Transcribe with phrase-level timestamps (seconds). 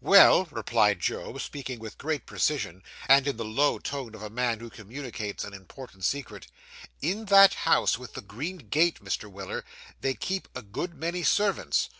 [0.00, 4.60] 'Well,' replied Job, speaking with great precision, and in the low tone of a man
[4.60, 6.46] who communicates an important secret;
[7.02, 9.28] 'in that house with the green gate, Mr.
[9.28, 9.64] Weller,
[10.02, 11.88] they keep a good many servants.